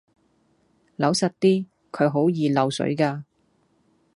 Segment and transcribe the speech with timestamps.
[0.95, 3.21] 扭實啲，佢好易漏水㗎